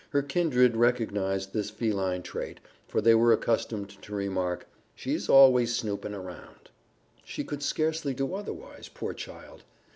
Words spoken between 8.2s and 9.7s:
otherwise, poor child!